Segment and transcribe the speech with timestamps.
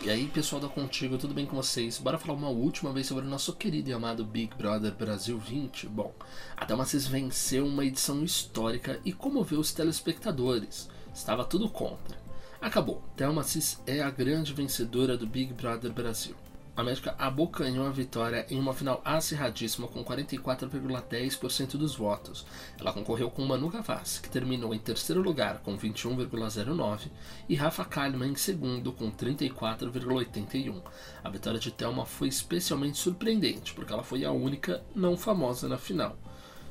[0.00, 1.98] E aí, pessoal da Contigo, tudo bem com vocês?
[1.98, 5.88] Bora falar uma última vez sobre o nosso querido e amado Big Brother Brasil 20?
[5.88, 6.14] Bom,
[6.56, 10.88] a Damasis venceu uma edição histórica e comoveu os telespectadores.
[11.12, 12.16] Estava tudo contra.
[12.60, 13.02] Acabou.
[13.16, 16.36] Thelma Cis é a grande vencedora do Big Brother Brasil.
[16.78, 22.46] A América abocanhou a vitória em uma final acirradíssima com 44,10% dos votos.
[22.78, 27.10] Ela concorreu com Manu Gavassi, que terminou em terceiro lugar com 21,09%
[27.48, 30.80] e Rafa Kalimann em segundo com 34,81%.
[31.24, 35.78] A vitória de Thelma foi especialmente surpreendente, porque ela foi a única não famosa na
[35.78, 36.16] final.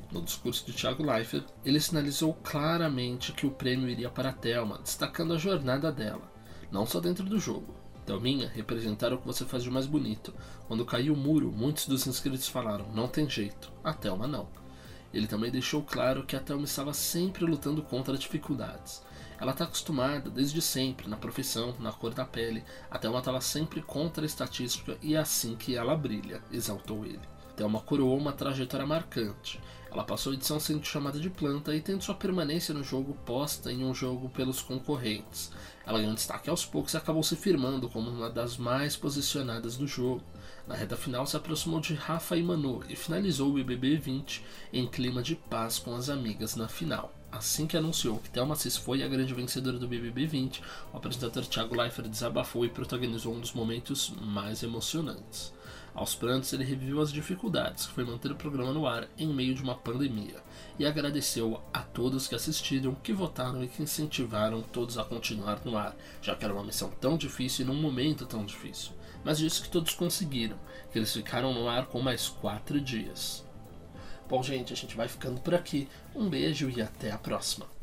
[0.09, 5.33] No discurso de Thiago Leifert, ele sinalizou claramente que o prêmio iria para Thelma, destacando
[5.33, 6.31] a jornada dela,
[6.71, 7.75] não só dentro do jogo,
[8.07, 10.33] Thelminha representaram o que você faz de mais bonito.
[10.65, 14.47] Quando caiu o muro, muitos dos inscritos falaram: não tem jeito, a Thelma não.
[15.13, 19.03] Ele também deixou claro que a Thelma estava sempre lutando contra dificuldades.
[19.37, 22.63] Ela está acostumada desde sempre, na profissão, na cor da pele.
[22.89, 27.36] A Thelma estava sempre contra a estatística e é assim que ela brilha, exaltou ele.
[27.57, 29.59] Thelma coroou uma trajetória marcante.
[29.91, 33.71] Ela passou a edição sendo chamada de planta e tendo sua permanência no jogo posta
[33.71, 35.51] em um jogo pelos concorrentes.
[35.83, 39.87] Ela ganhou destaque aos poucos e acabou se firmando como uma das mais posicionadas do
[39.87, 40.21] jogo.
[40.67, 44.85] Na reta final se aproximou de Rafa e Manu e finalizou o BBB 20 em
[44.85, 47.16] clima de paz com as amigas na final.
[47.29, 50.61] Assim que anunciou que Thelma Cis foi a grande vencedora do BBB 20,
[50.93, 55.53] o apresentador Thiago Leifert desabafou e protagonizou um dos momentos mais emocionantes.
[55.93, 59.55] Aos prantos, ele reviveu as dificuldades que foi manter o programa no ar em meio
[59.55, 60.41] de uma pandemia
[60.79, 65.75] e agradeceu a todos que assistiram, que votaram e que incentivaram todos a continuar no
[65.75, 68.91] ar, já que era uma missão tão difícil e num momento tão difícil.
[69.25, 70.57] Mas disse que todos conseguiram,
[70.91, 73.46] que eles ficaram no ar com mais quatro dias.
[74.29, 75.87] Bom, gente, a gente vai ficando por aqui.
[76.13, 77.76] Um beijo e até a próxima.